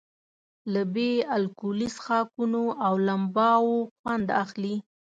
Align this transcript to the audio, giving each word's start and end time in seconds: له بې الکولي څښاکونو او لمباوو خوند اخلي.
له 0.73 0.81
بې 0.93 1.11
الکولي 1.35 1.89
څښاکونو 1.95 2.63
او 2.85 2.93
لمباوو 3.07 3.79
خوند 3.97 4.27
اخلي. 4.43 4.75